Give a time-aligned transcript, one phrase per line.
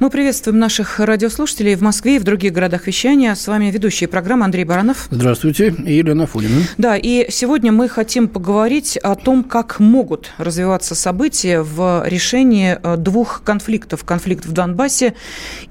[0.00, 3.34] Мы приветствуем наших радиослушателей в Москве и в других городах вещания.
[3.34, 5.08] С вами ведущая программы Андрей Баранов.
[5.10, 6.62] Здравствуйте, и Елена Фулина.
[6.76, 12.96] Да, и сегодня мы хотим поговорить о том, как могут развиваться события в решении э,
[12.96, 14.04] двух конфликтов.
[14.04, 15.14] Конфликт в Донбассе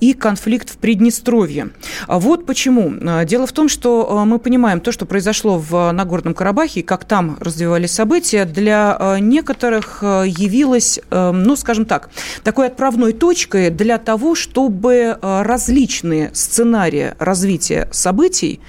[0.02, 1.70] и конфликт в Приднестровье.
[2.08, 2.96] А Вот почему.
[3.00, 7.06] Э, дело в том, что э, мы понимаем то, что произошло в Нагорном Карабахе, как
[7.06, 12.10] там развивались события, для некоторых явилось, ну, скажем так,
[12.44, 18.60] такой отправной точкой для того, чтобы э, различные сценарии развития событий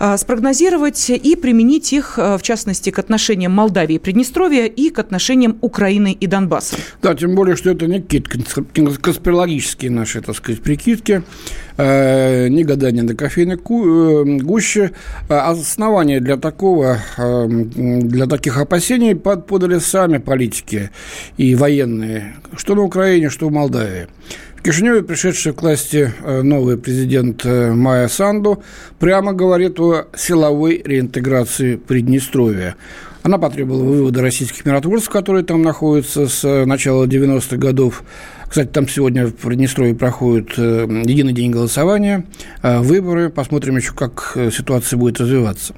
[0.00, 4.98] э, спрогнозировать и применить их, э, в частности, к отношениям Молдавии и Приднестровья и к
[4.98, 6.76] отношениям Украины и Донбасса.
[7.02, 8.30] Да, тем более, что это не какие-то
[9.00, 11.22] конспирологические наши, так сказать, прикидки,
[11.78, 13.56] ни гадания на кофейной
[14.42, 14.90] гуще.
[15.28, 20.90] Основания для такого, для таких опасений подали сами политики
[21.36, 24.08] и военные, что на Украине, что в Молдавии.
[24.68, 28.62] Кишиневе пришедший к власти э, новый президент э, Майя Санду
[28.98, 32.76] прямо говорит о силовой реинтеграции Приднестровья.
[33.22, 38.02] Она потребовала вывода российских миротворцев, которые там находятся с э, начала 90-х годов.
[38.46, 42.26] Кстати, там сегодня в Приднестровье проходит единый день голосования,
[42.62, 43.30] выборы.
[43.30, 45.74] Посмотрим еще, как ситуация будет развиваться.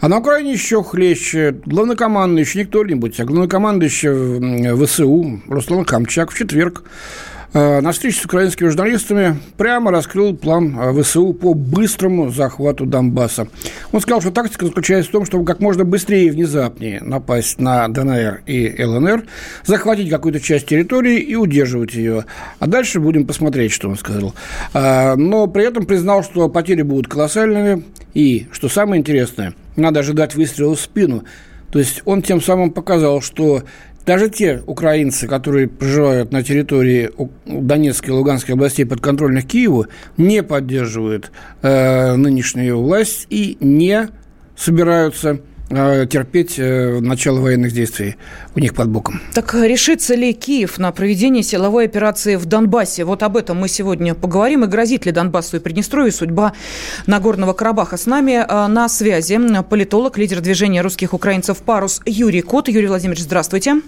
[0.00, 1.56] А на Украине еще хлеще.
[1.66, 6.84] Главнокомандующий, не кто-нибудь, а главнокомандующий ВСУ Руслан Камчак в четверг
[7.52, 13.48] на встрече с украинскими журналистами прямо раскрыл план э, ВСУ по быстрому захвату Донбасса.
[13.90, 17.88] Он сказал, что тактика заключается в том, чтобы как можно быстрее и внезапнее напасть на
[17.88, 19.24] ДНР и ЛНР,
[19.64, 22.24] захватить какую-то часть территории и удерживать ее.
[22.60, 24.32] А дальше будем посмотреть, что он сказал.
[24.72, 30.36] Э, но при этом признал, что потери будут колоссальными и, что самое интересное, надо ожидать
[30.36, 31.24] выстрела в спину.
[31.72, 33.62] То есть он тем самым показал, что
[34.06, 37.10] даже те украинцы, которые проживают на территории
[37.46, 41.30] Донецкой и Луганской областей подконтрольных Киеву, не поддерживают
[41.62, 44.08] э, нынешнюю власть и не
[44.56, 48.16] собираются терпеть э, начало военных действий
[48.56, 49.20] у них под боком.
[49.34, 53.04] Так решится ли Киев на проведение силовой операции в Донбассе?
[53.04, 54.64] Вот об этом мы сегодня поговорим.
[54.64, 56.54] И грозит ли Донбассу и Приднестровью судьба
[57.06, 57.96] Нагорного Карабаха?
[57.96, 59.38] С нами э, на связи
[59.68, 62.68] политолог, лидер движения русских украинцев «Парус» Юрий Кот.
[62.68, 63.80] Юрий Владимирович, здравствуйте.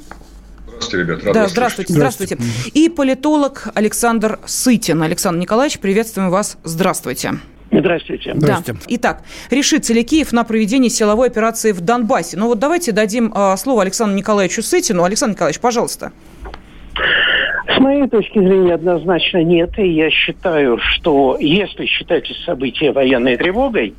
[0.67, 1.25] Здравствуйте, ребят.
[1.25, 2.79] Рад да, здравствуйте, здравствуйте, здравствуйте.
[2.79, 5.03] И политолог Александр Сытин.
[5.03, 6.57] Александр Николаевич, приветствуем вас.
[6.65, 7.35] Здравствуйте.
[7.73, 8.33] Здравствуйте.
[8.35, 8.73] Здравствуйте.
[8.81, 8.87] Да.
[8.97, 12.37] Итак, решится ли Киев на проведение силовой операции в Донбассе?
[12.37, 15.05] Ну вот давайте дадим э, слово Александру Николаевичу Сытину.
[15.05, 16.13] Александр Николаевич, пожалуйста.
[17.67, 19.79] С моей точки зрения однозначно нет.
[19.79, 23.95] И я считаю, что если считать события военной тревогой,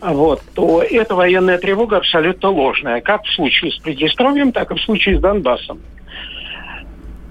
[0.00, 3.00] вот, то эта военная тревога абсолютно ложная.
[3.00, 5.80] Как в случае с Приднестровьем, так и в случае с Донбассом.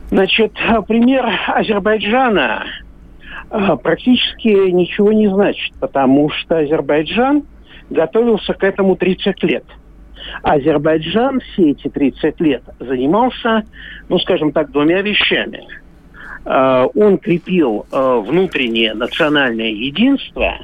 [0.09, 0.53] Значит,
[0.87, 2.82] пример Азербайджана а,
[3.83, 7.43] практически ничего не значит, потому что Азербайджан
[7.89, 9.63] готовился к этому 30 лет.
[10.41, 13.63] Азербайджан все эти 30 лет занимался,
[14.09, 15.67] ну, скажем так, двумя вещами.
[16.45, 20.55] А, он крепил а, внутреннее национальное единство,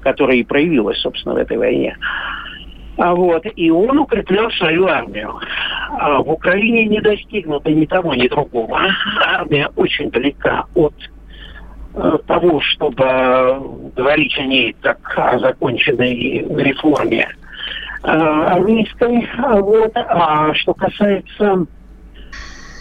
[0.00, 1.96] которое и проявилось, собственно, в этой войне.
[2.96, 5.34] А вот, и он укреплял свою армию.
[5.98, 8.80] А в Украине не достигнуто ни того, ни другого.
[9.24, 11.13] Армия очень далека от Э,
[12.26, 13.04] того, чтобы
[13.94, 17.28] говорить о ней как о законченной реформе
[18.02, 19.28] э, армейской.
[19.38, 19.92] Вот.
[19.94, 21.66] А что касается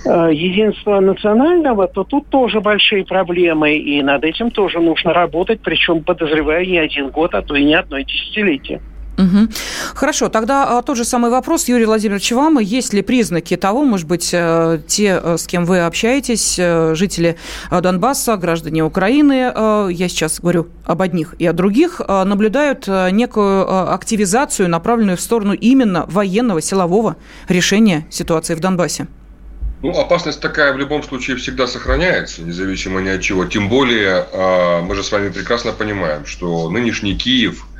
[0.05, 6.03] э, единства национального, то тут тоже большие проблемы, и над этим тоже нужно работать, причем,
[6.03, 8.81] подозреваю, не один год, а то и не одно десятилетие.
[9.17, 9.49] Угу.
[9.93, 12.57] Хорошо, тогда а, тот же самый вопрос, Юрий Владимирович, вам.
[12.57, 17.37] Есть ли признаки того, может быть, э, те, э, с кем вы общаетесь, э, жители
[17.69, 25.17] Донбасса, граждане Украины, я сейчас говорю об одних и о других, наблюдают некую активизацию, направленную
[25.17, 27.15] в сторону именно военного, силового
[27.47, 29.07] решения ситуации в Донбассе?
[29.81, 33.45] Ну, опасность такая в любом случае всегда сохраняется, независимо ни от чего.
[33.45, 34.25] Тем более,
[34.83, 37.65] мы же с вами прекрасно понимаем, что нынешний Киев–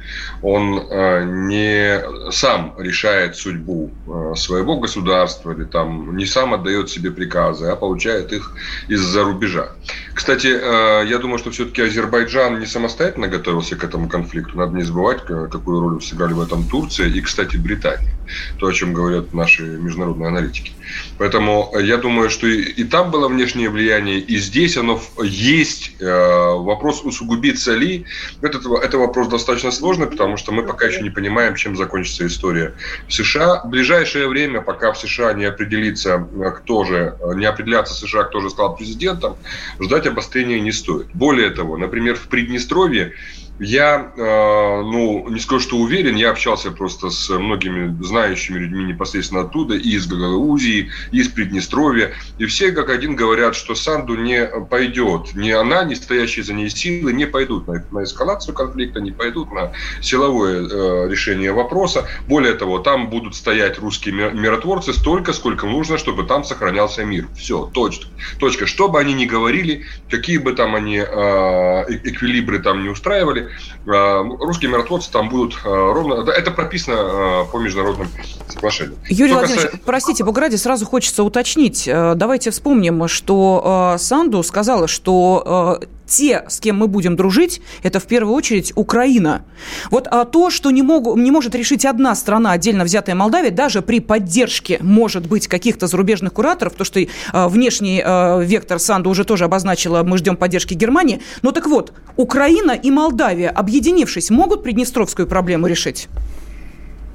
[0.43, 7.11] он э, не сам решает судьбу э, своего государства или там не сам отдает себе
[7.11, 8.51] приказы, а получает их
[8.89, 9.69] из-за рубежа.
[10.13, 14.57] Кстати, э, я думаю, что все-таки Азербайджан не самостоятельно готовился к этому конфликту.
[14.57, 18.13] Надо не забывать, какую роль сыграли в этом Турция и, кстати, Британия.
[18.59, 20.73] То, о чем говорят наши международные аналитики.
[21.17, 25.95] Поэтому я думаю, что и, и там было внешнее влияние, и здесь оно есть.
[25.99, 28.05] Вопрос усугубится ли,
[28.41, 32.73] это, это вопрос достаточно сложный, потому что мы пока еще не понимаем, чем закончится история
[33.07, 33.61] в США.
[33.63, 36.27] В ближайшее время, пока в США не определится,
[36.57, 39.37] кто же, не определятся США, кто же стал президентом,
[39.79, 41.07] ждать обострения не стоит.
[41.13, 43.13] Более того, например, в Приднестровье
[43.59, 49.41] я, э, ну, не скажу, что уверен, я общался просто с многими знающими людьми непосредственно
[49.41, 54.45] оттуда, и из Гагаузии, и из Приднестровья, и все как один говорят, что Санду не
[54.69, 59.11] пойдет, ни она, ни стоящие за ней силы не пойдут на, на эскалацию конфликта, не
[59.11, 59.71] пойдут на
[60.01, 62.07] силовое э, решение вопроса.
[62.27, 67.27] Более того, там будут стоять русские миротворцы столько, сколько нужно, чтобы там сохранялся мир.
[67.35, 68.07] Все, точка.
[68.39, 68.65] точка.
[68.65, 73.42] Что бы они ни говорили, какие бы там они э, эквилибры там не устраивали,
[73.85, 76.29] Э, русские миротворцы там будут э, ровно...
[76.29, 78.07] Это прописано э, по международным
[78.47, 78.97] соглашениям.
[79.09, 79.85] Юрий что Владимирович, касается...
[79.85, 81.83] простите, Буграде сразу хочется уточнить.
[81.85, 85.79] Давайте вспомним, что Санду сказала, что
[86.13, 89.43] те, с кем мы будем дружить, это в первую очередь Украина.
[89.89, 93.81] Вот а то, что не, могу, не может решить одна страна, отдельно взятая Молдавия, даже
[93.81, 96.99] при поддержке, может быть, каких-то зарубежных кураторов, то, что
[97.31, 101.19] а, внешний а, вектор Санду уже тоже обозначила, мы ждем поддержки Германии.
[101.41, 106.09] Но так вот, Украина и Молдавия, объединившись, могут Приднестровскую проблему решить?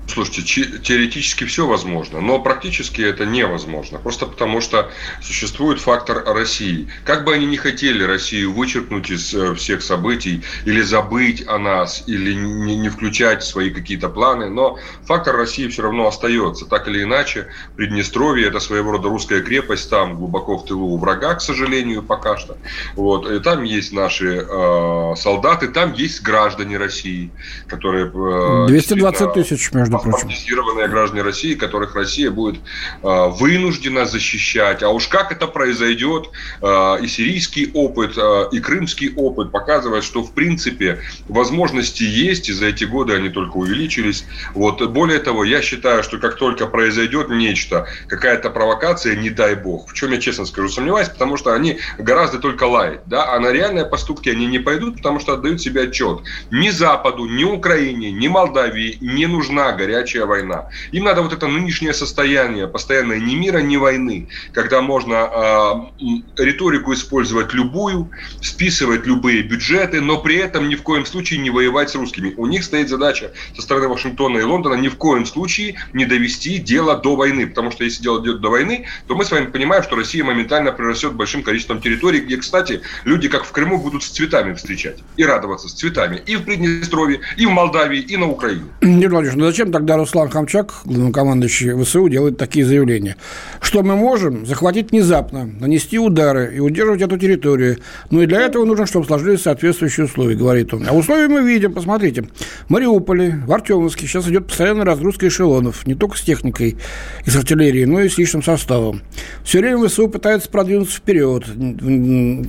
[0.08, 0.42] Слушайте,
[0.78, 3.98] теоретически все возможно, но практически это невозможно.
[3.98, 4.90] Просто потому, что
[5.22, 6.88] существует фактор России.
[7.04, 12.04] Как бы они ни хотели Россию вычеркнуть из э, всех событий, или забыть о нас,
[12.06, 16.64] или не, включать свои какие-то планы, но фактор России все равно остается.
[16.64, 21.34] Так или иначе, Приднестровье– это своего рода русская крепость, там глубоко в тылу у врага,
[21.34, 22.56] к сожалению, пока что.
[22.94, 23.30] Вот.
[23.30, 27.30] И там есть наши э, солдаты, там есть граждане России,
[27.66, 28.06] которые…
[28.06, 32.60] Э, 220 тысяч, между баптизированные граждане России, которых Россия будет
[33.02, 34.82] э, вынуждена защищать.
[34.82, 36.30] А уж как это произойдет,
[36.62, 42.52] э, и сирийский опыт, э, и крымский опыт показывает, что в принципе возможности есть, и
[42.52, 44.24] за эти годы они только увеличились.
[44.54, 44.80] Вот.
[44.88, 49.94] Более того, я считаю, что как только произойдет нечто, какая-то провокация, не дай бог, в
[49.94, 53.86] чем я честно скажу, сомневаюсь, потому что они гораздо только лаять, да, а на реальные
[53.86, 56.20] поступки они не пойдут, потому что отдают себе отчет.
[56.50, 59.87] Ни Западу, ни Украине, ни Молдавии не нужна горячая
[60.26, 60.68] война.
[60.92, 66.92] Им надо вот это нынешнее состояние, постоянное ни мира, ни войны, когда можно э, риторику
[66.94, 71.94] использовать любую, списывать любые бюджеты, но при этом ни в коем случае не воевать с
[71.94, 72.34] русскими.
[72.36, 76.58] У них стоит задача со стороны Вашингтона и Лондона ни в коем случае не довести
[76.58, 79.82] дело до войны, потому что если дело идет до войны, то мы с вами понимаем,
[79.82, 84.08] что Россия моментально прирастет большим количеством территорий, где, кстати, люди, как в Крыму, будут с
[84.08, 88.64] цветами встречать и радоваться с цветами и в Приднестровье, и в Молдавии, и на Украине.
[88.80, 93.16] Юрий Владимирович, ну зачем тогда Руслан Хамчак, главнокомандующий ВСУ, делает такие заявления?
[93.60, 97.78] Что мы можем захватить внезапно, нанести удары и удерживать эту территорию.
[98.10, 100.84] Но и для этого нужно, чтобы сложились соответствующие условия, говорит он.
[100.88, 102.24] А условия мы видим, посмотрите.
[102.66, 106.76] В Мариуполе, в Артемовске сейчас идет постоянная разгрузка эшелонов, не только с техникой
[107.24, 109.02] и с артиллерией, но и с личным составом.
[109.44, 111.44] Все время ВСУ пытается продвинуться вперед,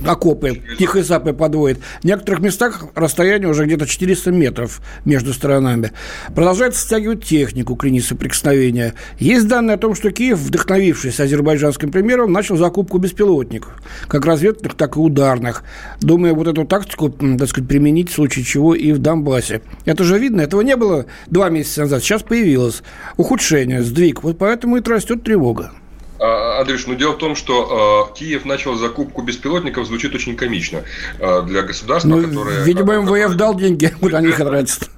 [0.04, 1.78] окопы, тихо запы подводит.
[2.00, 5.92] В некоторых местах расстояние уже где-то 400 метров между сторонами.
[6.34, 8.94] Продолжается стягивать технику к линии соприкосновения.
[9.18, 13.72] Есть данные о том, что Киев, вдохновившись азербайджанским примером, начал закупку беспилотников,
[14.08, 15.62] как разведных, так и ударных,
[16.00, 19.62] думая вот эту тактику, так сказать, применить в случае чего и в Донбассе.
[19.84, 22.82] Это же видно, этого не было два месяца назад, сейчас появилось
[23.16, 25.72] ухудшение, сдвиг, вот поэтому и растет тревога.
[26.20, 30.84] А, Андрюш, ну дело в том, что э, Киев начал закупку беспилотников, звучит очень комично
[31.18, 32.62] э, для государства, ну, которое...
[32.62, 34.90] Видимо, МВФ дал деньги, куда они тратят.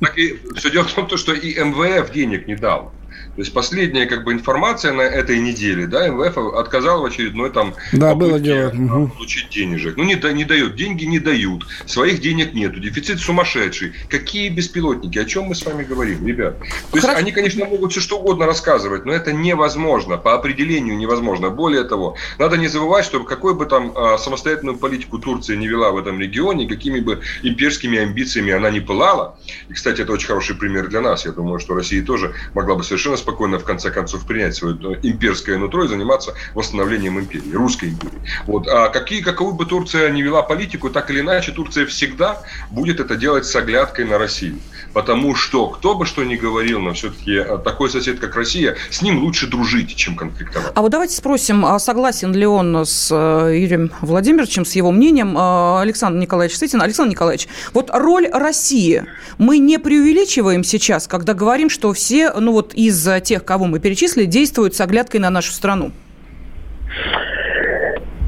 [0.57, 2.93] Все дело в том, что и МВФ денег не дал.
[3.35, 7.75] То есть последняя как бы информация на этой неделе, да, МВФ отказал в очередной там
[7.93, 8.71] да, было дело.
[8.71, 9.97] получить денежек.
[9.97, 13.95] Ну, не, не дает, деньги не дают, своих денег нету, дефицит сумасшедший.
[14.11, 15.19] Какие беспилотники?
[15.19, 16.59] О чем мы с вами говорим, ребят?
[16.91, 21.49] То есть они, конечно, могут все что угодно рассказывать, но это невозможно, по определению невозможно.
[21.49, 25.91] Более того, надо не забывать, что какой бы там а, самостоятельную политику Турция не вела
[25.91, 29.39] в этом регионе, какими бы имперскими амбициями она не пылала,
[29.71, 32.85] и, кстати, это очень хороший пример для нас, я думаю, что Россия тоже могла бы
[32.85, 37.91] совершенно спокойно, в конце концов, принять свое э, имперское нутро и заниматься восстановлением империи, русской
[37.91, 38.21] империи.
[38.47, 38.69] Вот.
[38.69, 43.17] А какие, каковы бы Турция не вела политику, так или иначе, Турция всегда будет это
[43.17, 44.59] делать с оглядкой на Россию.
[44.93, 49.01] Потому что, кто бы что ни говорил, но все-таки э, такой сосед, как Россия, с
[49.03, 50.73] ним лучше дружить, чем конфликтовать.
[50.75, 55.37] А вот давайте спросим, а согласен ли он с э, Юрием Владимировичем, с его мнением,
[55.39, 56.83] Александр Николаевич Сытин.
[56.83, 59.05] Александр Николаевич, вот роль России
[59.39, 64.27] мы не преувеличиваем сейчас, когда говорим, что все, ну вот из тех, кого мы перечислили,
[64.27, 65.93] действуют с оглядкой на нашу страну?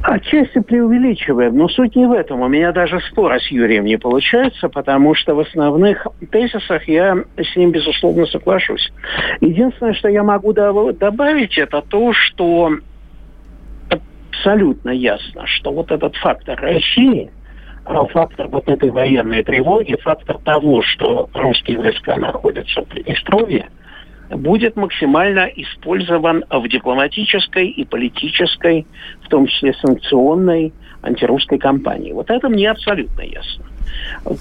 [0.07, 2.43] Отчасти преувеличиваем, но суть не в этом.
[2.43, 7.57] У меня даже спора с Юрием не получается, потому что в основных тезисах я с
[7.57, 8.93] ним, безусловно, соглашусь.
[9.41, 12.73] Единственное, что я могу добавить, это то, что
[13.89, 17.31] абсолютно ясно, что вот этот фактор России,
[17.87, 23.71] а фактор вот этой военной тревоги, фактор того, что русские войска находятся в Приднестровье–
[24.31, 28.87] будет максимально использован в дипломатической и политической,
[29.23, 32.13] в том числе санкционной антирусской кампании.
[32.13, 33.65] Вот это мне абсолютно ясно.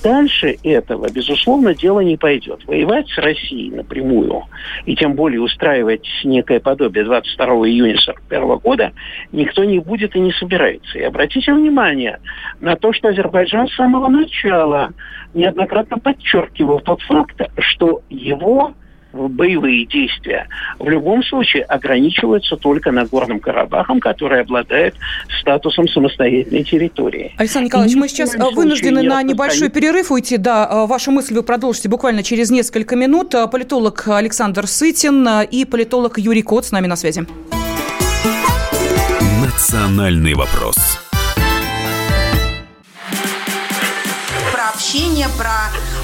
[0.04, 2.66] Дальше этого, безусловно, дело не пойдет.
[2.66, 4.44] Воевать с Россией напрямую
[4.86, 8.94] и тем более устраивать некое подобие 22 июня 1941 года
[9.32, 10.98] никто не будет и не собирается.
[10.98, 12.20] И обратите внимание
[12.62, 14.94] на то, что Азербайджан с самого начала
[15.34, 18.74] неоднократно подчеркивал тот факт, что его
[19.14, 20.48] боевые действия
[20.80, 24.96] в любом случае ограничиваются только Нагорным Карабахом, который обладает
[25.40, 27.34] статусом самостоятельной территории.
[27.38, 30.38] Александр Николаевич, мы сейчас вынуждены на небольшой перерыв уйти.
[30.38, 33.34] Да, э, вашу мысль вы продолжите буквально через несколько минут.
[33.36, 37.26] Э, политолог Александр Сытин э, и политолог Юрий Кот с нами на связи.
[39.44, 40.76] Национальный вопрос.
[44.52, 45.70] Про общение, про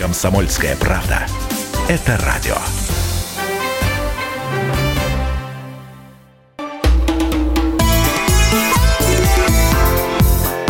[0.00, 1.26] «Комсомольская правда».
[1.86, 2.56] Это радио.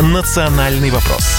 [0.01, 1.30] «Национальный вопрос»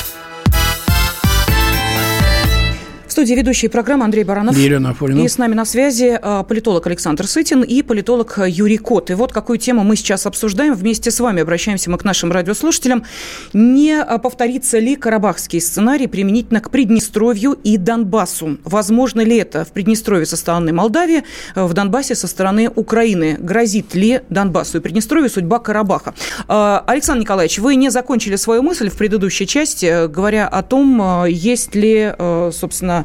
[3.13, 4.57] студии ведущие программы Андрей Баранов.
[4.57, 5.21] Елена Афонина.
[5.21, 9.11] И с нами на связи а, политолог Александр Сытин и политолог Юрий Кот.
[9.11, 10.75] И вот какую тему мы сейчас обсуждаем.
[10.75, 13.05] Вместе с вами обращаемся мы к нашим радиослушателям.
[13.53, 18.59] Не а, повторится ли карабахский сценарий применительно к Приднестровью и Донбассу?
[18.65, 21.23] Возможно ли это в Приднестровье со стороны Молдавии,
[21.55, 23.37] а, в Донбассе со стороны Украины?
[23.39, 26.15] Грозит ли Донбассу и Приднестровью судьба Карабаха?
[26.49, 32.15] Александр Николаевич, вы не закончили свою мысль в предыдущей части, говоря о том, есть ли,
[32.53, 33.02] собственно,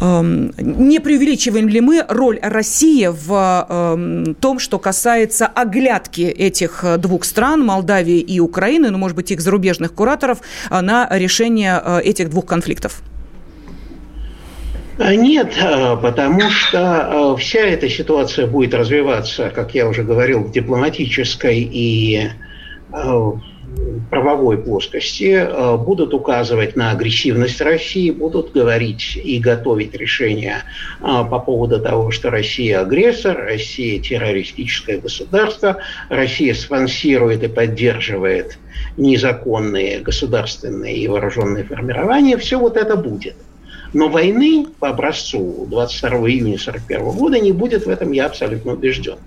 [0.00, 7.24] Эм, не преувеличиваем ли мы роль России в эм, том, что касается оглядки этих двух
[7.24, 10.38] стран, Молдавии и Украины, ну, может быть, их зарубежных кураторов,
[10.70, 13.02] э, на решение э, этих двух конфликтов?
[14.98, 21.60] Нет, э, потому что вся эта ситуация будет развиваться, как я уже говорил, в дипломатической
[21.60, 22.30] и
[24.10, 30.64] правовой плоскости э, будут указывать на агрессивность России, будут говорить и готовить решения
[31.00, 38.58] э, по поводу того, что Россия агрессор, Россия террористическое государство, Россия спонсирует и поддерживает
[38.96, 42.36] незаконные государственные и вооруженные формирования.
[42.36, 43.36] Все вот это будет–
[43.92, 49.18] но войны по образцу 22 июня 1941 года не будет, в этом я абсолютно убежден.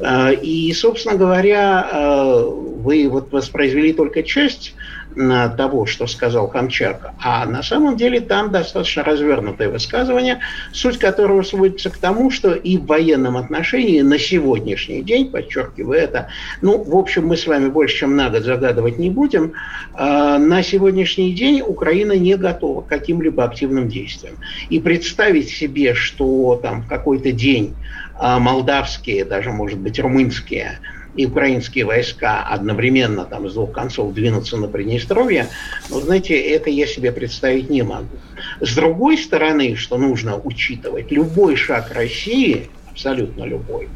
[0.00, 4.74] Э, и, собственно говоря, э, вы вот воспроизвели только часть
[5.16, 7.12] того, что сказал Камчак.
[7.22, 10.40] А на самом деле там достаточно развернутое высказывание,
[10.72, 16.28] суть которого сводится к тому, что и в военном отношении на сегодняшний день, подчеркиваю это,
[16.60, 19.54] ну, в общем, мы с вами больше, чем на год загадывать не будем,
[19.94, 24.36] а, на сегодняшний день Украина не готова к каким-либо активным действиям.
[24.68, 27.74] И представить себе, что там в какой-то день
[28.18, 30.78] а, молдавские, даже, может быть, румынские
[31.16, 35.48] и украинские войска одновременно там с двух концов двинутся на Приднестровье,
[35.90, 38.16] ну, знаете, это я себе представить не могу.
[38.60, 43.88] С другой стороны, что нужно учитывать, любой шаг России, абсолютно любой,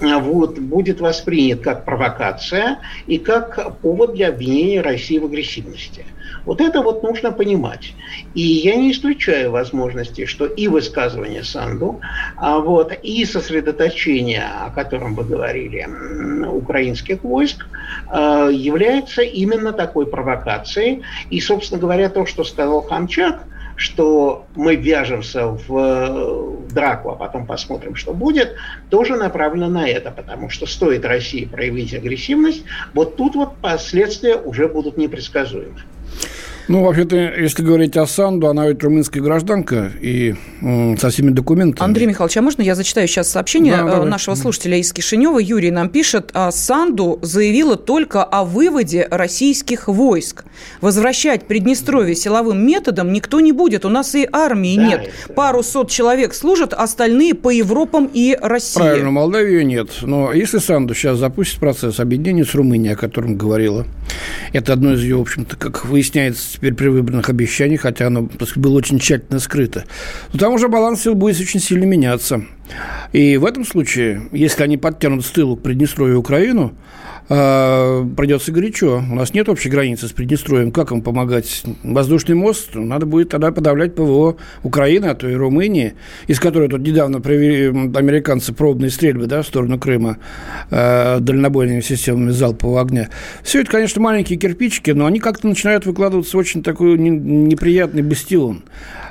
[0.00, 6.04] вот, будет воспринят как провокация и как повод для обвинения России в агрессивности.
[6.46, 7.92] Вот это вот нужно понимать.
[8.34, 12.00] И я не исключаю возможности, что и высказывание Санду,
[12.36, 15.86] а вот, и сосредоточение, о котором вы говорили,
[16.46, 17.66] украинских войск,
[18.10, 21.02] э, является именно такой провокацией.
[21.30, 23.40] И, собственно говоря, то, что сказал Хамчак–
[23.76, 28.56] что мы вяжемся в, драку, а потом посмотрим, что будет,
[28.90, 34.66] тоже направлено на это, потому что стоит России проявить агрессивность, вот тут вот последствия уже
[34.66, 35.80] будут непредсказуемы.
[36.68, 40.34] Ну, вообще-то, если говорить о Санду, она ведь румынская гражданка и
[40.98, 41.84] со всеми документами.
[41.84, 45.38] Андрей Михайлович, а можно я зачитаю сейчас сообщение да, э, нашего слушателя из Кишинева?
[45.38, 50.44] Юрий нам пишет, а Санду заявила только о выводе российских войск.
[50.80, 53.84] Возвращать Приднестровье силовым методом никто не будет.
[53.84, 55.10] У нас и армии да, нет.
[55.24, 55.32] Это...
[55.34, 58.80] Пару сот человек служат, остальные по Европам и России.
[58.80, 59.90] Правильно, Молдавию нет.
[60.02, 63.86] Но если Санду сейчас запустит процесс объединения с Румынией, о котором говорила,
[64.52, 68.76] это одно из ее, в общем-то, как выясняется теперь при выбранных обещаний, хотя оно было
[68.76, 69.84] очень тщательно скрыто,
[70.32, 72.44] то там уже баланс сил будет очень сильно меняться.
[73.12, 76.74] И в этом случае, если они подтянут с тылу к Приднестровью Украину,
[77.28, 78.98] а, придется горячо.
[79.10, 80.70] У нас нет общей границы с Приднестровьем.
[80.70, 81.62] Как им помогать?
[81.82, 82.74] Воздушный мост?
[82.74, 85.94] Надо будет тогда подавлять ПВО Украины, а то и Румынии,
[86.28, 87.66] из которой тут недавно провели
[87.96, 90.18] американцы пробные стрельбы да, в сторону Крыма
[90.70, 93.08] э, дальнобойными системами залпового огня.
[93.42, 98.62] Все это, конечно, маленькие кирпичики, но они как-то начинают выкладываться в очень такой неприятный бастион.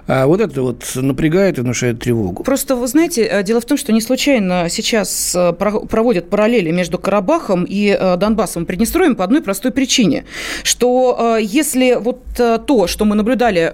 [0.07, 2.43] А вот это вот напрягает и внушает тревогу.
[2.43, 6.99] Просто, вы знаете, э, дело в том, что не случайно сейчас э, проводят параллели между
[6.99, 10.25] Карабахом и э, Донбассом, Приднестровьем по одной простой причине,
[10.63, 13.73] что если вот то, что мы наблюдали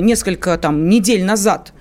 [0.00, 1.72] несколько там недель назад,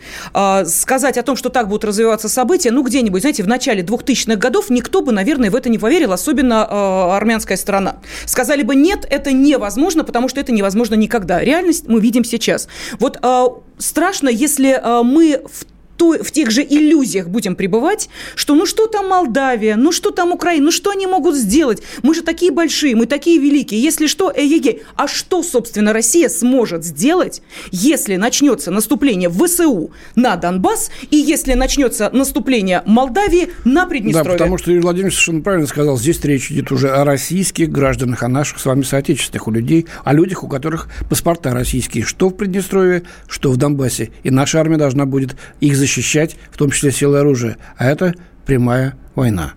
[0.66, 4.70] сказать о том, что так будут развиваться события, ну, где-нибудь, знаете, в начале 2000-х годов
[4.70, 7.98] никто бы, наверное, в это не поверил, особенно армянская сторона.
[8.26, 11.40] Сказали бы, нет, это невозможно, потому что это невозможно никогда.
[11.40, 12.68] Реальность мы видим сейчас.
[13.00, 13.20] Вот
[13.78, 15.66] страшно, если э, мы в
[16.02, 20.32] той, в тех же иллюзиях будем пребывать, что ну что там Молдавия, ну что там
[20.32, 21.84] Украина, ну что они могут сделать?
[22.02, 23.80] Мы же такие большие, мы такие великие.
[23.80, 24.82] Если что, эй-ей-ей.
[24.96, 32.10] А что, собственно, Россия сможет сделать, если начнется наступление ВСУ на Донбасс и если начнется
[32.12, 34.32] наступление Молдавии на Приднестровье?
[34.32, 38.24] Да, потому что Юрий Владимирович совершенно правильно сказал, здесь речь идет уже о российских гражданах,
[38.24, 42.34] о наших с вами соотечественных, у людей, о людях, у которых паспорта российские, что в
[42.34, 44.10] Приднестровье, что в Донбассе.
[44.24, 47.58] И наша армия должна будет их защищать защищать, в том числе силы оружия.
[47.78, 48.14] А это
[48.46, 49.54] прямая война.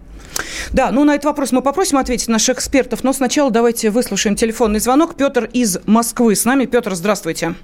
[0.72, 4.80] Да, ну на этот вопрос мы попросим ответить наших экспертов, но сначала давайте выслушаем телефонный
[4.80, 5.16] звонок.
[5.16, 6.66] Петр из Москвы с нами.
[6.66, 7.54] Петр, здравствуйте.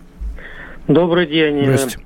[0.89, 1.63] Добрый день.
[1.63, 1.99] Здравствуйте.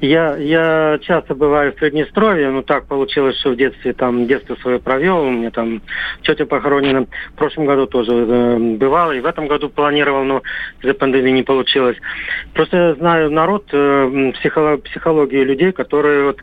[0.00, 4.78] Я, я часто бываю в Приднестровье, ну так получилось, что в детстве там детство свое
[4.78, 5.82] провел, у меня там
[6.22, 7.06] тетя похоронена.
[7.32, 10.42] В прошлом году тоже э, бывал, и в этом году планировал, но
[10.82, 11.96] из-за пандемии не получилось.
[12.54, 16.38] Просто я знаю народ, э, психолог, психологию людей, которые вот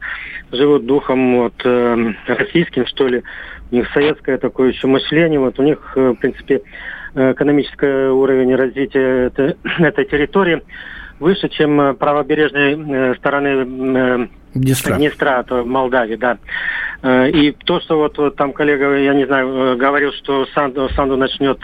[0.51, 3.23] живут духом вот, э, российским, что ли.
[3.71, 6.61] У них советское такое еще мышление, вот у них, э, в принципе,
[7.15, 10.61] э, экономический уровень развития это, этой территории
[11.19, 14.97] выше, чем э, правобережной э, стороны э, Днестра.
[14.97, 16.37] Днестра, то Молдавии, да.
[17.27, 21.59] И то, что вот, вот там коллега, я не знаю, говорил, что Санду, Санду начнет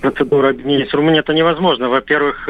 [0.00, 1.88] процедуру объединения с Румынией, это невозможно.
[1.88, 2.48] Во-первых,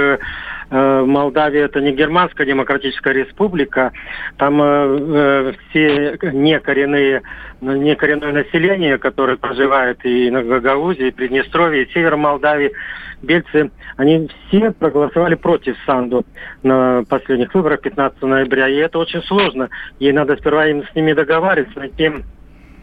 [0.73, 3.93] Молдавия это не германская демократическая республика,
[4.39, 7.21] там э, все некоренные,
[7.61, 12.73] некоренное население, которое проживает и на Гагаузии, и Приднестровье, и Север Молдавии,
[13.21, 16.25] бельцы, они все проголосовали против Санду
[16.63, 18.69] на последних выборах 15 ноября.
[18.69, 19.52] И это очень сложно.
[19.99, 22.11] Ей надо сперва им с ними договариваться, найти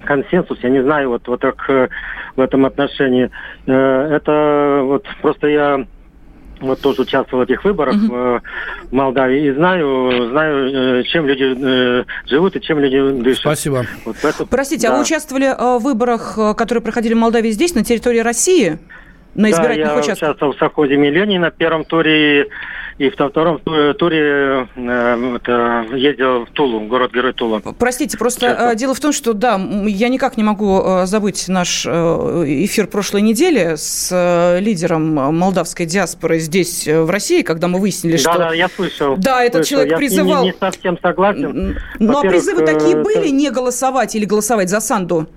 [0.06, 1.90] консенсус, я не знаю, вот, вот так э,
[2.36, 3.30] в этом отношении.
[3.66, 3.72] Э,
[4.16, 5.86] это вот просто я
[6.62, 8.42] вот тоже участвовал в этих выборах mm-hmm.
[8.90, 13.42] в Молдавии и знаю, знаю, чем люди живут и чем люди дышат.
[13.42, 13.86] Спасибо.
[14.06, 14.94] Вот это, Простите, да.
[14.94, 18.78] а вы участвовали в выборах, которые проходили в Молдавии здесь, на территории России?
[19.36, 22.48] на избирательных да, я участвовал в совхозе «Миллионе» на первом туре
[23.00, 23.60] и в втором
[23.98, 27.62] туре э, это, ездил в Тулу, город-герой Тула.
[27.80, 28.74] Простите, просто Сейчас.
[28.74, 33.22] Э, дело в том, что, да, я никак не могу э, забыть наш эфир прошлой
[33.22, 38.38] недели с лидером молдавской диаспоры здесь, в России, когда мы выяснили, да, что...
[38.38, 39.16] Да, я слышал.
[39.16, 39.70] Да, этот слышал.
[39.70, 40.44] человек я призывал...
[40.44, 41.78] Я не, не совсем согласен.
[42.00, 45.30] Ну, а призывы такие были, не голосовать или голосовать за Санду?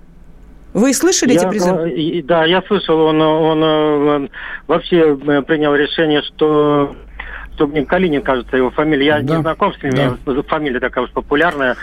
[0.74, 2.22] Вы слышали я, эти призывы?
[2.24, 2.98] Да, я слышал.
[2.98, 4.30] Он, он, он
[4.66, 6.96] вообще э, принял решение, что
[7.58, 9.06] мне Калинин, кажется, его фамилия.
[9.06, 9.92] Я да, не знаком с ним,
[10.24, 10.42] да.
[10.42, 11.76] фамилия такая уж популярная.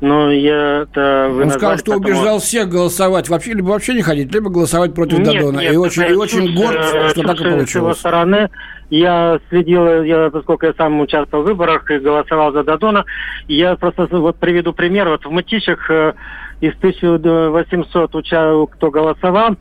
[0.00, 2.04] но я это вы Он сказал, что потому...
[2.04, 5.60] убеждал всех голосовать вообще, либо вообще не ходить, либо голосовать против нет, Дадона.
[5.60, 7.70] Нет, и очень, и очень горд, э, что так и получилось.
[7.70, 8.50] С его стороны
[8.90, 13.04] я следил, я, поскольку я сам участвовал в выборах и голосовал за Дадона,
[13.48, 15.08] я просто вот приведу пример.
[15.08, 16.12] Вот в Мытищах э,
[16.60, 18.66] из 1800 уча...
[18.72, 19.56] кто голосовал,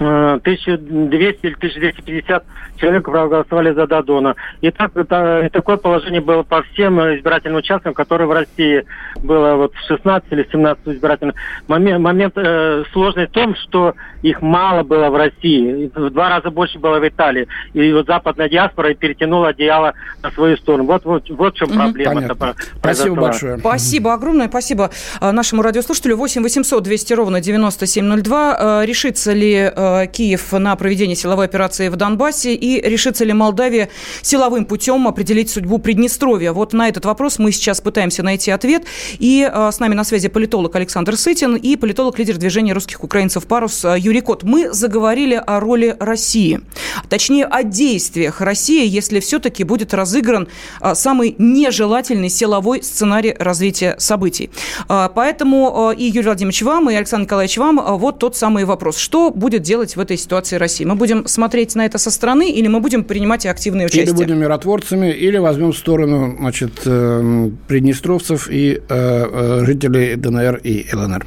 [0.00, 2.44] 1200 или 1250
[2.76, 4.34] человек проголосовали за Дадона.
[4.60, 8.84] И, так, это, и такое положение было по всем избирательным участкам, которые в России
[9.22, 11.36] было вот в 16 или 17 избирательных.
[11.68, 15.90] Момент, момент э, сложный в том, что их мало было в России.
[15.94, 17.46] В два раза больше было в Италии.
[17.72, 20.84] И вот западная диаспора перетянула одеяло на свою сторону.
[20.84, 22.14] Вот, вот, вот в чем проблема.
[22.14, 22.54] Понятно.
[22.78, 23.58] Спасибо большое.
[23.58, 24.48] Спасибо огромное.
[24.48, 26.16] Спасибо э, нашему радиослушателю.
[26.16, 28.82] 8 800 200 ровно 9702.
[28.82, 33.32] Э, решится ли э, Э, Киев на проведение силовой операции в Донбассе и решится ли
[33.32, 33.88] Молдавия
[34.22, 36.52] силовым путем определить судьбу Приднестровья?
[36.52, 38.84] Вот на этот вопрос мы сейчас пытаемся найти ответ.
[39.18, 43.84] И э, с нами на связи политолог Александр Сытин и политолог-лидер движения русских украинцев «Парус»
[43.84, 44.42] э, Юрий Кот.
[44.42, 46.60] Мы заговорили о роли России,
[47.08, 50.48] точнее о действиях России, если все-таки будет разыгран
[50.94, 54.50] самый нежелательный силовой сценарий развития событий.
[54.88, 58.96] Поэтому и Юрий Владимирович вам, и Александр Николаевич вам вот тот самый вопрос.
[58.96, 60.84] Что будет делать делать в этой ситуации России?
[60.84, 64.04] Мы будем смотреть на это со стороны или мы будем принимать активное участие?
[64.04, 70.60] Или будем миротворцами, или возьмем в сторону значит, э, приднестровцев и э, э, жителей ДНР
[70.62, 71.26] и ЛНР.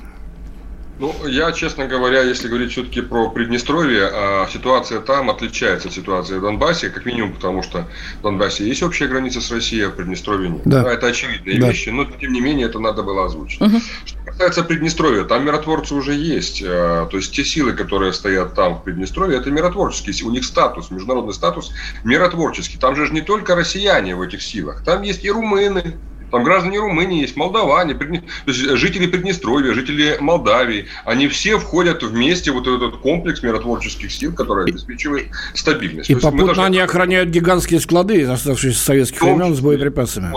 [1.00, 6.38] Ну, я, честно говоря, если говорить все-таки про Приднестровье, а ситуация там отличается от ситуации
[6.38, 7.88] в Донбассе, как минимум потому, что
[8.20, 10.62] в Донбассе есть общая граница с Россией, а в Приднестровье нет.
[10.66, 10.92] Да.
[10.92, 11.68] это очевидные да.
[11.68, 13.62] вещи, но тем не менее это надо было озвучить.
[13.62, 13.80] Угу.
[14.06, 16.64] Что касается Приднестровья, там миротворцы уже есть.
[16.66, 20.90] А, то есть те силы, которые стоят там в Приднестровье, это миротворческие, у них статус,
[20.90, 21.72] международный статус
[22.04, 22.80] миротворческий.
[22.80, 25.96] Там же не только россияне в этих силах, там есть и румыны,
[26.32, 28.24] там граждане Румынии есть, молдаване, Придне...
[28.46, 30.88] жители Приднестровья, жители Молдавии.
[31.06, 36.10] Они все входят вместе вот в этот комплекс миротворческих сил, который обеспечивает стабильность.
[36.10, 40.34] И попутно они охраняют гигантские склады, оставшиеся с советских времен, с боеприпасами.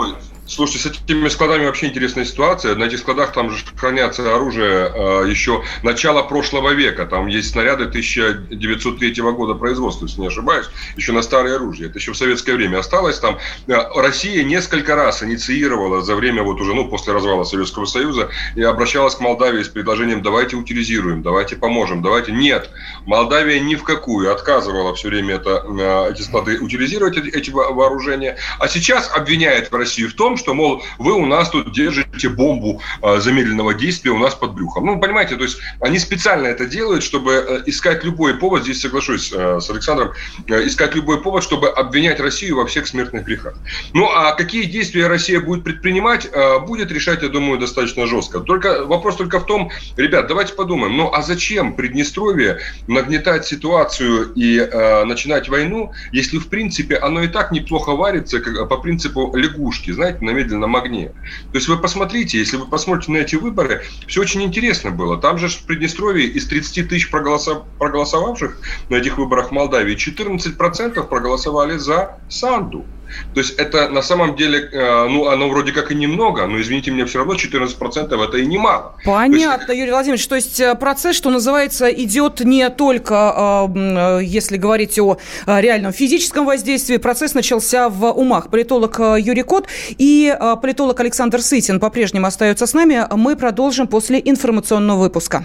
[0.51, 2.75] Слушайте, с этими складами вообще интересная ситуация.
[2.75, 7.07] На этих складах там же хранятся оружие э, еще начала прошлого века.
[7.07, 11.89] Там есть снаряды 1903 года производства, если не ошибаюсь, еще на старое оружие.
[11.89, 13.21] Это еще в советское время осталось.
[13.21, 18.31] Там э, Россия несколько раз инициировала за время вот уже, ну, после развала Советского Союза
[18.57, 22.33] и обращалась к Молдавии с предложением давайте утилизируем, давайте поможем, давайте.
[22.33, 22.71] Нет,
[23.07, 28.37] Молдавия ни в какую отказывала все время это, э, эти склады утилизировать, эти вооружения.
[28.59, 33.21] А сейчас обвиняет Россию в том, что, мол, вы у нас тут держите бомбу э,
[33.21, 34.87] замедленного действия у нас под брюхом.
[34.87, 39.33] Ну, понимаете, то есть они специально это делают, чтобы э, искать любой повод, здесь соглашусь
[39.33, 40.13] э, с Александром,
[40.49, 43.55] э, искать любой повод, чтобы обвинять Россию во всех смертных грехах.
[43.95, 46.29] Ну, а какие действия Россия будет предпринимать,
[46.67, 48.41] будет решать, я думаю, достаточно жестко.
[48.41, 54.59] Только вопрос только в том, ребят, давайте подумаем, ну, а зачем Приднестровье нагнетать ситуацию и
[54.59, 59.91] э, начинать войну, если, в принципе, оно и так неплохо варится как, по принципу лягушки,
[59.91, 61.09] знаете, на медленном огне.
[61.53, 65.19] То есть вы посмотрите, если вы посмотрите на эти выборы, все очень интересно было.
[65.19, 67.65] Там же в Приднестровье из 30 тысяч проголосов...
[67.79, 72.87] проголосовавших на этих выборах в Молдавии 14% проголосовали за Санду.
[73.35, 76.91] То есть это на самом деле, э, ну, оно вроде как и немного, но, извините
[76.91, 78.97] меня, все равно 14% это и немало.
[79.05, 80.27] Понятно, то есть, Юрий Владимирович.
[80.27, 86.47] То есть э, процесс, что называется, идет не только, э, если говорить о реальном физическом
[86.47, 88.51] воздействии, процесс начался в умах.
[88.51, 93.07] Политолог Юрий Кот и политолог Александр Сытин по-прежнему остаются с нами.
[93.15, 95.45] Мы продолжим после информационного выпуска.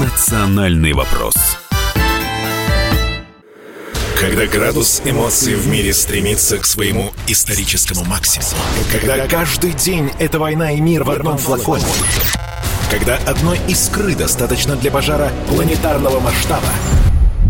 [0.00, 1.59] Национальный вопрос.
[4.20, 8.50] Когда градус эмоций в мире стремится к своему историческому максимуму.
[8.92, 11.86] Когда каждый день это война и мир в одном флаконе.
[12.90, 16.68] Когда одной искры достаточно для пожара планетарного масштаба.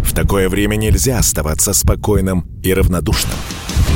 [0.05, 3.35] В такое время нельзя оставаться спокойным и равнодушным.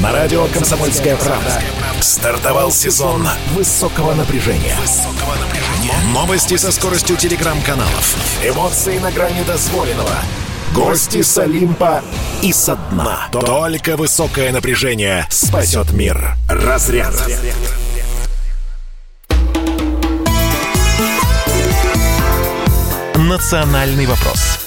[0.03, 1.63] На радио «Комсомольская правда»
[2.01, 4.77] стартовал сезон высокого напряжения.
[6.13, 8.17] Новости со скоростью телеграм-каналов.
[8.45, 10.19] Эмоции на грани дозволенного–
[10.75, 12.03] Гости с Олимпа
[12.43, 13.29] и со дна.
[13.31, 16.35] Только высокое напряжение спасет мир.
[16.49, 17.15] Разряд.
[23.15, 24.64] Национальный вопрос.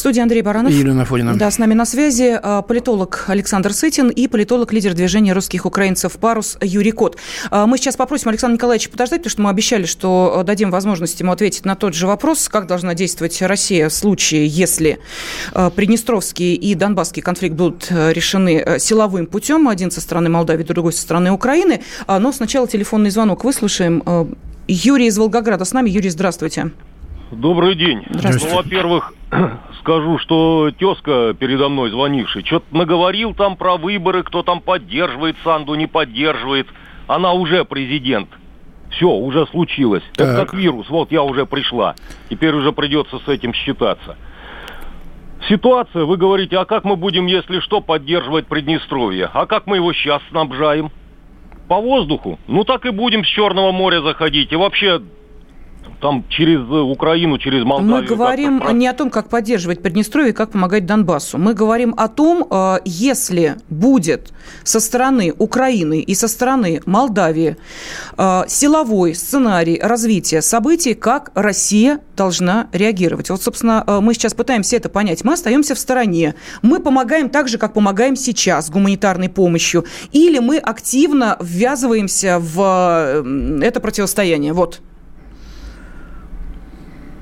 [0.00, 0.72] В студии Андрей Баранов.
[0.72, 1.36] И Елена Фонина.
[1.36, 6.14] Да, с нами на связи а, политолог Александр Сытин и политолог, лидер движения русских украинцев
[6.14, 7.18] «Парус» Юрий Кот.
[7.50, 11.32] А, мы сейчас попросим Александра Николаевича подождать, потому что мы обещали, что дадим возможность ему
[11.32, 15.00] ответить на тот же вопрос, как должна действовать Россия в случае, если
[15.52, 21.30] Приднестровский и Донбасский конфликт будут решены силовым путем, один со стороны Молдавии, другой со стороны
[21.30, 21.82] Украины.
[22.08, 24.02] Но сначала телефонный звонок выслушаем.
[24.66, 25.90] Юрий из Волгограда с нами.
[25.90, 26.70] Юрий, здравствуйте.
[27.30, 28.02] Добрый день.
[28.08, 29.12] Ну, во-первых,
[29.80, 35.74] скажу, что тезка передо мной звонивший, что-то наговорил там про выборы, кто там поддерживает Санду,
[35.74, 36.66] не поддерживает.
[37.06, 38.28] Она уже президент.
[38.90, 40.02] Все, уже случилось.
[40.14, 40.28] Так.
[40.28, 40.90] Это как вирус.
[40.90, 41.94] Вот я уже пришла.
[42.28, 44.16] Теперь уже придется с этим считаться.
[45.48, 49.30] Ситуация, вы говорите, а как мы будем, если что, поддерживать Приднестровье?
[49.32, 50.90] А как мы его сейчас снабжаем?
[51.68, 52.40] По воздуху?
[52.48, 54.52] Ну так и будем с Черного моря заходить.
[54.52, 55.00] И вообще
[56.00, 57.96] там через Украину, через Молдавию.
[57.96, 61.38] Мы говорим не о том, как поддерживать Приднестровье, как помогать Донбассу.
[61.38, 64.32] Мы говорим о том, э, если будет
[64.64, 67.56] со стороны Украины и со стороны Молдавии
[68.16, 73.30] э, силовой сценарий развития событий, как Россия должна реагировать.
[73.30, 75.24] Вот, собственно, э, мы сейчас пытаемся это понять.
[75.24, 76.34] Мы остаемся в стороне.
[76.62, 79.84] Мы помогаем так же, как помогаем сейчас гуманитарной помощью.
[80.12, 84.52] Или мы активно ввязываемся в это противостояние.
[84.52, 84.80] Вот.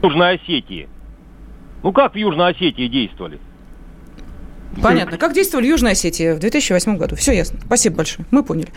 [0.02, 0.88] Южной Осетии.
[1.82, 3.38] Ну как в Южной Осетии действовали?
[4.82, 5.18] Понятно.
[5.18, 7.16] Как действовали в Южной Осетии в 2008 году?
[7.16, 7.58] Все ясно.
[7.64, 8.26] Спасибо большое.
[8.30, 8.68] Мы поняли.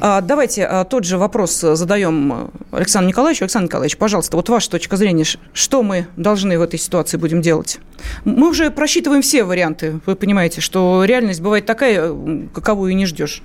[0.00, 3.44] А, давайте а, тот же вопрос задаем Александру Николаевичу.
[3.44, 5.24] Александр Николаевич, пожалуйста, вот ваша точка зрения.
[5.52, 7.78] Что мы должны в этой ситуации будем делать?
[8.24, 10.00] Мы уже просчитываем все варианты.
[10.04, 12.12] Вы понимаете, что реальность бывает такая,
[12.52, 13.42] каковую и не ждешь.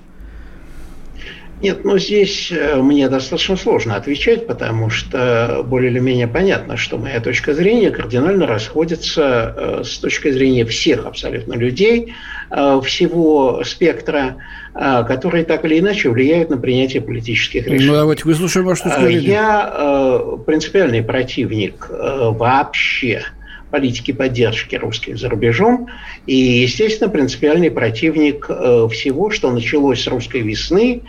[1.62, 6.98] Нет, ну здесь э, мне достаточно сложно отвечать, потому что более или менее понятно, что
[6.98, 12.16] моя точка зрения кардинально расходится э, с точки зрения всех абсолютно людей,
[12.50, 14.38] э, всего спектра,
[14.74, 17.88] которые так или иначе влияют на принятие политических решений.
[17.88, 19.28] Ну, давайте выслушаем вашу точку зрения.
[19.28, 23.26] Я принципиальный противник вообще
[23.70, 25.88] политики поддержки русских за рубежом
[26.26, 31.02] и, естественно, принципиальный противник всего, что началось с русской весны,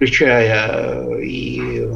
[0.00, 1.86] включая э, и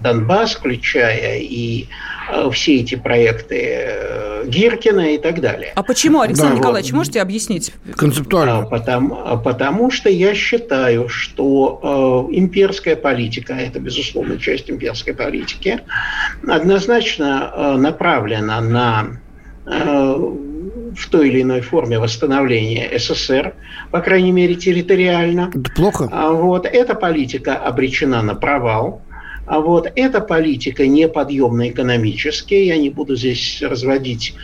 [0.00, 1.86] Донбасс, включая и
[2.32, 5.72] э, все эти проекты э, Гиркина и так далее.
[5.74, 6.98] А почему, Александр да, Николаевич, вот.
[6.98, 7.72] можете объяснить?
[7.96, 8.58] Концептуально.
[8.58, 15.14] А, потому, а потому что я считаю, что э, имперская политика, это, безусловно, часть имперской
[15.14, 15.80] политики,
[16.46, 19.06] однозначно э, направлена на
[19.66, 20.47] э,
[20.96, 23.54] в той или иной форме восстановления СССР,
[23.90, 25.50] по крайней мере территориально.
[25.54, 26.08] Это плохо.
[26.12, 29.02] А вот эта политика обречена на провал.
[29.46, 32.54] А вот эта политика неподъемна экономически.
[32.54, 34.34] Я не буду здесь разводить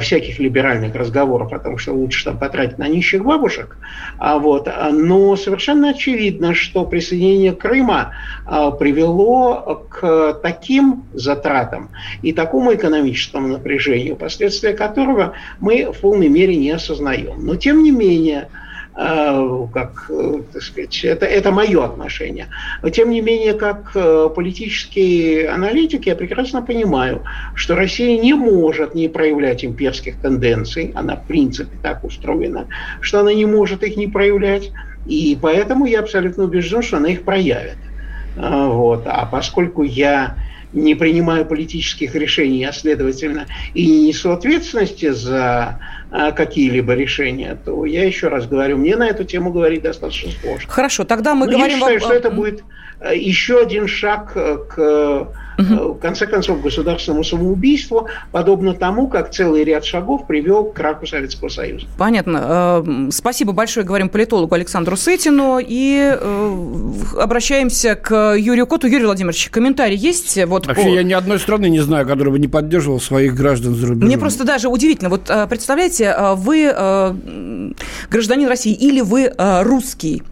[0.00, 3.76] всяких либеральных разговоров о том, что лучше там потратить на нищих бабушек.
[4.18, 8.12] А вот, но совершенно очевидно, что присоединение Крыма
[8.44, 11.90] а, привело к таким затратам
[12.22, 17.44] и такому экономическому напряжению, последствия которого мы в полной мере не осознаем.
[17.44, 18.61] Но тем не менее, Э,
[18.94, 22.48] как, э, так сказать, это, это мое отношение.
[22.82, 27.22] Но, тем не менее, как э, политический аналитик, я прекрасно понимаю,
[27.54, 32.66] что Россия не может не проявлять имперских тенденций, она в принципе так устроена,
[33.00, 34.70] что она не может их не проявлять,
[35.06, 37.78] и поэтому я абсолютно убежден, что она их проявит.
[38.36, 39.02] Вот.
[39.06, 40.36] А поскольку я
[40.72, 45.80] не принимаю политических решений, а следовательно и не несу ответственности за
[46.10, 50.70] а, какие-либо решения, то я еще раз говорю, мне на эту тему говорить достаточно сложно.
[50.70, 51.78] Хорошо, тогда мы Но говорим...
[51.78, 52.64] Я считаю, что это будет
[53.00, 55.94] э, еще один шаг э, к угу.
[55.94, 61.48] в конце концов, государственному самоубийству, подобно тому, как целый ряд шагов привел к краку Советского
[61.48, 61.86] Союза.
[61.98, 62.84] Понятно.
[63.10, 66.18] Спасибо большое, говорим политологу Александру Сытину, и
[67.18, 68.86] обращаемся к Юрию Коту.
[68.86, 70.38] Юрий Владимирович, комментарий есть?
[70.46, 70.88] Вот Вообще, по...
[70.88, 74.08] я ни одной страны не знаю, которая бы не поддерживала своих граждан за рубежом.
[74.08, 75.10] Мне просто даже удивительно.
[75.10, 76.72] Вот представляете, вы
[78.10, 80.22] гражданин России или вы русский,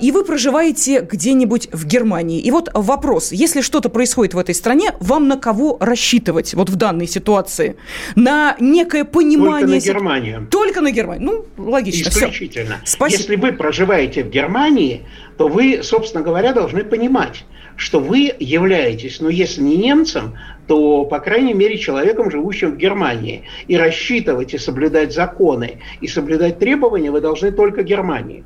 [0.00, 2.40] и вы проживаете где-нибудь в Германии.
[2.40, 6.76] И вот вопрос, если что-то происходит в этой стране, вам на кого рассчитывать вот в
[6.76, 7.76] данной ситуации?
[8.14, 9.60] На некое понимание...
[9.60, 10.46] Только на Германию.
[10.50, 11.26] Только на Германию.
[11.26, 12.08] Ну, логично.
[12.08, 12.76] Исключительно.
[12.84, 13.18] Спасибо.
[13.18, 15.02] Если вы проживаете в Германии,
[15.36, 17.44] то вы, собственно говоря, должны понимать,
[17.76, 20.34] что вы являетесь, ну, если не немцем,
[20.68, 23.42] то, по крайней мере, человеком, живущим в Германии.
[23.66, 28.44] И рассчитывать и соблюдать законы, и соблюдать требования вы должны только Германии.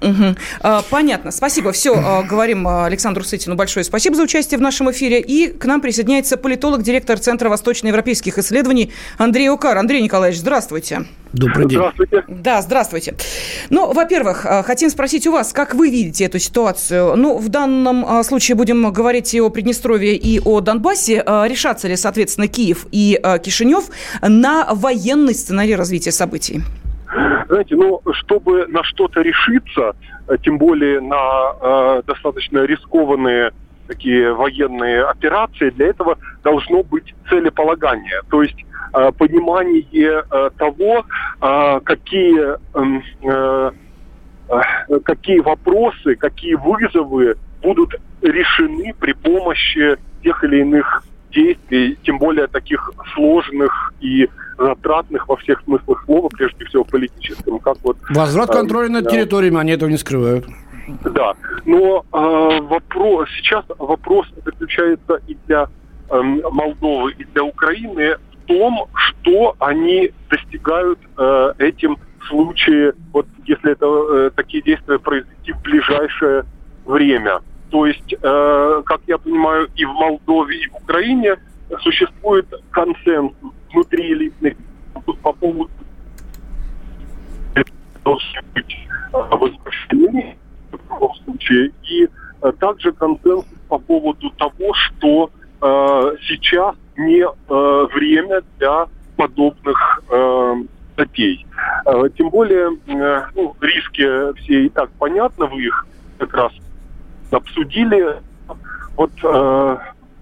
[0.00, 0.82] Угу.
[0.90, 1.30] Понятно.
[1.30, 1.72] Спасибо.
[1.72, 5.20] Все, а, говорим Александру Сытину большое спасибо за участие в нашем эфире.
[5.20, 9.76] И к нам присоединяется политолог, директор Центра восточноевропейских исследований Андрей Укар.
[9.78, 11.06] Андрей Николаевич, здравствуйте.
[11.32, 11.78] Добрый день.
[11.78, 12.24] Здравствуйте.
[12.28, 13.14] Да, здравствуйте.
[13.68, 17.16] Ну, во-первых, хотим спросить у вас, как вы видите эту ситуацию?
[17.16, 21.22] Ну, в данном случае будем говорить и о Приднестровье, и о Донбассе.
[21.26, 23.84] Решатся ли, соответственно, Киев и Кишинев
[24.22, 26.62] на военный сценарий развития событий?
[27.48, 29.94] Знаете, ну, чтобы на что-то решиться,
[30.28, 33.52] э, тем более на э, достаточно рискованные
[33.86, 38.56] такие военные операции, для этого должно быть целеполагание, то есть
[38.92, 41.04] э, понимание э, того,
[41.40, 43.70] э, какие, эм, э,
[44.48, 52.46] э, какие вопросы, какие вызовы будут решены при помощи тех или иных действий, тем более
[52.46, 57.58] таких сложных и затратных во всех смыслах слова, прежде всего политическом.
[57.58, 60.46] Как вот, Возврат контроля над территориями, они этого не скрывают.
[61.04, 61.34] Да,
[61.64, 65.68] но э, вопрос, сейчас вопрос заключается и для
[66.10, 73.26] э, Молдовы, и для Украины в том, что они достигают э, этим в случае, вот
[73.46, 76.44] если это э, такие действия произойти в ближайшее
[76.84, 77.40] время.
[77.70, 81.36] То есть, э, как я понимаю, и в Молдове, и в Украине
[81.80, 84.54] существует консенсус внутри элитных
[85.22, 85.70] по поводу
[88.04, 88.42] должны
[90.70, 91.72] в таком случае.
[91.90, 92.08] И
[92.42, 100.54] э, также консенсус по поводу того, что э, сейчас не э, время для подобных э,
[100.92, 101.46] статей.
[101.86, 105.86] Э, тем более, э, ну, риски все и так понятны, вы их
[106.18, 106.52] как раз
[107.30, 108.20] обсудили.
[108.96, 109.76] Вот э,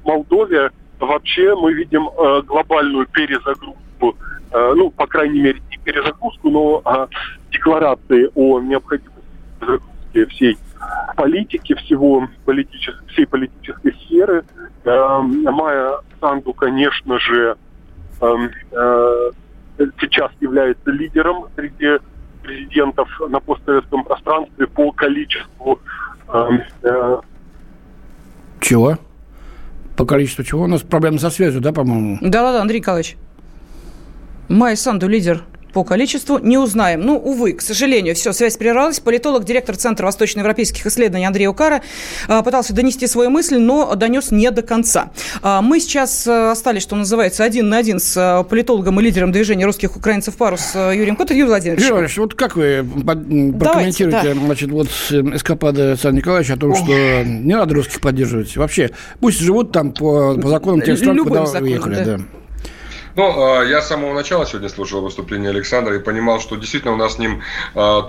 [0.05, 4.17] Молдове вообще мы видим э, глобальную перезагрузку,
[4.51, 7.07] э, ну, по крайней мере, не перезагрузку, но э,
[7.51, 9.15] декларации о необходимости
[9.61, 10.59] загрузки всей
[11.17, 12.95] политики, всего политичес...
[13.09, 14.45] всей политической сферы.
[14.85, 17.57] Э, Майя Санду, конечно же,
[18.21, 18.37] э,
[18.73, 19.31] э,
[20.01, 21.99] сейчас является лидером среди
[22.45, 25.81] президентов на постсоветском пространстве по количеству
[26.29, 26.49] э,
[26.83, 27.17] э,
[28.61, 28.99] чего?
[29.97, 30.65] По количеству чего?
[30.65, 32.19] У нас проблемы со связью, да, по-моему?
[32.21, 33.17] Да-да-да, Андрей Николаевич.
[34.49, 35.43] Майя Санду лидер
[35.75, 37.03] по количеству не узнаем.
[37.03, 39.01] Ну, увы, к сожалению, все, связь прервалась.
[39.01, 41.83] Политолог, директор Центра восточноевропейских исследований Андрей Укара
[42.29, 45.11] а, пытался донести свою мысль, но донес не до конца.
[45.43, 49.33] А, мы сейчас э, остались, что называется, один на один с э, политологом и лидером
[49.33, 51.39] движения русских украинцев парус э, Юрием Котовым.
[51.39, 51.83] Юрий Владимирович.
[51.83, 52.87] Юрий Владимирович, вот как вы
[53.59, 54.47] прокомментируете Давайте, да.
[54.47, 54.89] значит, вот
[55.35, 56.79] эскапады Александра Николаевича о том, Ох.
[56.79, 58.57] что не надо русских поддерживать?
[58.57, 61.95] Вообще, пусть живут там по, по законам тех стран, куда законом, уехали.
[61.97, 62.05] Да.
[62.05, 62.21] Да.
[63.17, 67.15] Ну, я с самого начала сегодня слушал выступление Александра и понимал, что действительно у нас
[67.15, 67.43] с ним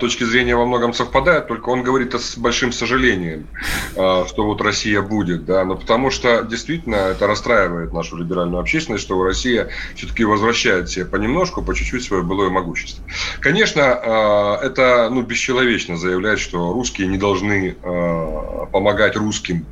[0.00, 3.46] точки зрения во многом совпадают, только он говорит с большим сожалением,
[3.92, 9.22] что вот Россия будет, да, но потому что действительно это расстраивает нашу либеральную общественность, что
[9.22, 13.04] Россия все-таки возвращает себе понемножку, по чуть-чуть свое былое могущество.
[13.38, 13.80] Конечно,
[14.60, 17.76] это ну, бесчеловечно заявлять, что русские не должны
[18.72, 19.66] помогать русским.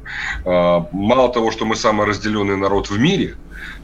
[0.45, 3.35] Мало того, что мы самый разделенный народ в мире,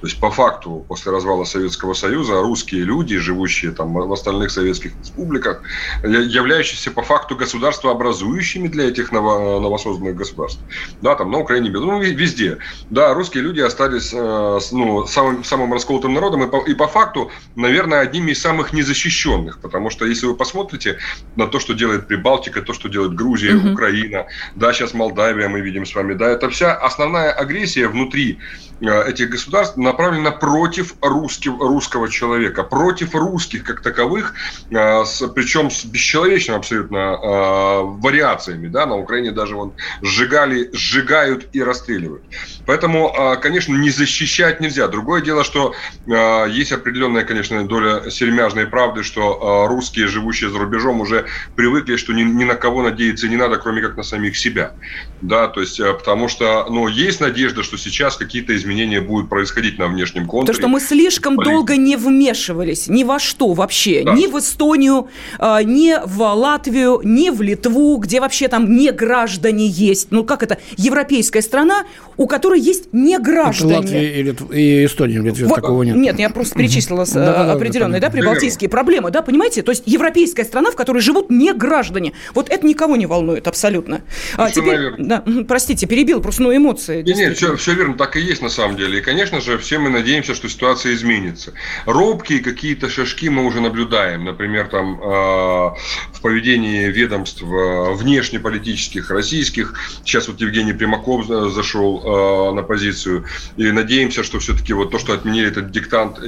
[0.01, 4.93] то есть, по факту, после развала Советского Союза, русские люди, живущие там в остальных советских
[4.99, 5.63] республиках,
[6.03, 10.61] являющиеся по факту государствообразующими для этих ново, новосозданных государств.
[11.03, 12.59] Да, там на Украине, ну, везде.
[12.89, 17.31] Да, русские люди остались э, ну, самым, самым расколотым народом и по, и по факту,
[17.57, 19.61] наверное, одними из самых незащищенных.
[19.61, 20.99] Потому что, если вы посмотрите
[21.37, 23.73] на то, что делает Прибалтика, то, что делает Грузия, угу.
[23.73, 28.39] Украина, да, сейчас Молдавия мы видим с вами, да, это вся основная агрессия внутри
[28.81, 34.35] Э, этих государств направлена против русских, русского человека, против русских как таковых,
[34.71, 38.69] э, с, причем с бесчеловечными абсолютно э, вариациями.
[38.69, 38.87] Да?
[38.87, 42.23] На Украине даже вон, сжигали, сжигают и расстреливают.
[42.67, 44.87] Поэтому, конечно, не защищать нельзя.
[44.89, 45.75] Другое дело, что
[46.07, 52.23] есть определенная, конечно, доля сермяжной правды, что русские, живущие за рубежом, уже привыкли, что ни,
[52.23, 54.73] ни на кого надеяться не надо, кроме как на самих себя.
[55.21, 59.89] Да, то есть, потому что ну, есть надежда, что сейчас какие-то изменения будут происходить на
[59.89, 60.47] внешнем контуре.
[60.47, 64.03] То, что мы слишком долго не вмешивались ни во что вообще.
[64.05, 64.15] Да.
[64.15, 69.67] Ни в Эстонию, а, ни в Латвию, ни в Литву, где вообще там не граждане
[69.67, 70.09] есть.
[70.11, 70.59] Ну, как это?
[70.77, 71.85] Европейская страна,
[72.17, 73.73] у которой есть не граждане.
[73.73, 74.51] Это Латвия и, Литв...
[74.51, 75.97] и Эстония, в Литве вот, такого нет.
[75.97, 79.63] Нет, я просто перечислила э, определенные, да, прибалтийские проблемы, да, понимаете?
[79.63, 82.13] То есть европейская страна, в которой живут не граждане.
[82.35, 84.03] Вот это никого не волнует абсолютно.
[84.37, 87.03] А, теперь, да, простите, перебил, просто ну, эмоции.
[87.03, 88.99] Нет, нет, все, все верно, так и есть на самом самом деле.
[88.99, 91.53] И, конечно же, все мы надеемся, что ситуация изменится.
[91.87, 94.25] Робкие какие-то шажки мы уже наблюдаем.
[94.25, 99.75] Например, там э, в поведении ведомств внешнеполитических, российских.
[100.05, 103.25] Сейчас вот Евгений Примаков зашел на позицию.
[103.57, 106.19] И надеемся, что все-таки вот то, что отменили этот диктант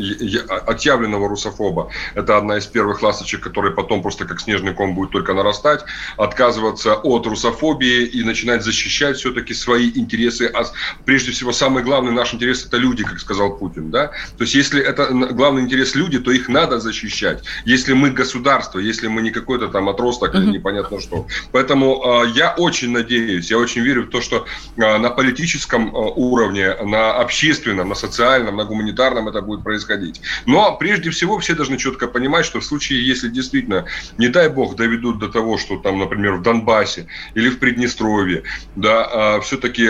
[0.67, 5.35] отъявленного русофоба, это одна из первых ласточек, которые потом просто как снежный ком будет только
[5.35, 5.85] нарастать.
[6.17, 10.51] Отказываться от русофобии и начинать защищать все-таки свои интересы.
[10.53, 10.65] А
[11.05, 13.91] прежде всего, самый главный наш интерес– это люди, как сказал Путин.
[13.91, 14.09] Да?
[14.39, 17.45] То есть, если это главный интерес люди, то их надо защищать.
[17.65, 21.27] Если мы государство, если мы не какой-то там отросток или непонятно что.
[21.53, 24.47] Поэтому э, я очень надеюсь, я очень верю в то, что
[24.77, 30.21] э, на политическом э, уровне, на общественном, на социальном, на гуманитарном это будет происходить.
[30.47, 33.87] Но прежде всего все должны четко понимать, что в случае, если действительно,
[34.19, 38.43] не дай бог, доведут до того, что там, например, в Донбассе или в Приднестровье,
[38.77, 39.89] да, все-таки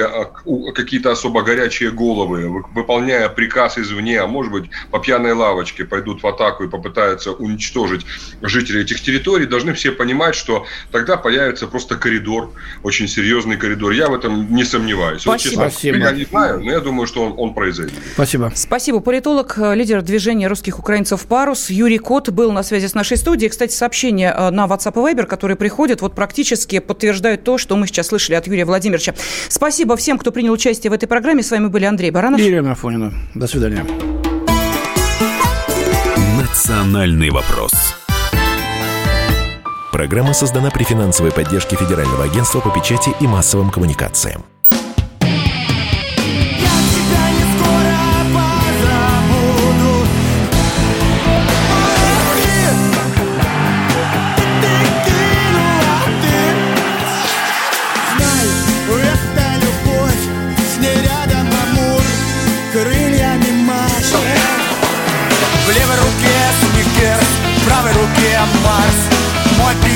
[0.75, 2.65] какие-то особо горячие головы,
[3.03, 8.07] выполняя приказ извне, а может быть, по пьяной лавочке пойдут в атаку и попытаются уничтожить
[8.43, 13.93] жителей этих территорий, должны все понимать, что тогда появится просто коридор, очень серьезный коридор.
[13.93, 15.23] Я в этом не сомневаюсь.
[15.23, 15.63] Спасибо.
[15.63, 17.99] Вот, честно, Я не знаю, но я думаю, что он, он произойдет.
[18.15, 18.53] Спасибо.
[18.55, 19.01] Спасибо.
[19.01, 23.51] Политолог, э, лидер движения русских украинцев «Парус» Юрий Кот был на связи с нашей студией.
[23.51, 27.87] Кстати, сообщения э, на WhatsApp и Viber, которые приходят, вот практически подтверждают то, что мы
[27.87, 29.15] сейчас слышали от Юрия Владимировича.
[29.49, 31.43] Спасибо всем, кто принял участие в этой программе.
[31.43, 32.41] С вами были Андрей Баранов.
[32.41, 32.92] И Ирина Афонина.
[33.35, 33.85] До свидания.
[36.39, 37.73] «Национальный вопрос».
[39.93, 44.43] Программа создана при финансовой поддержке Федерального агентства по печати и массовым коммуникациям.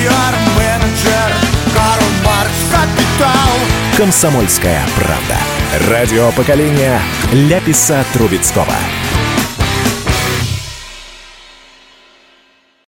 [0.07, 1.33] Пиар-менеджер
[1.75, 5.91] Карл Маркс Капитал Комсомольская правда.
[5.91, 7.01] Радио поколения
[7.33, 8.67] Ляписа Трубецкого.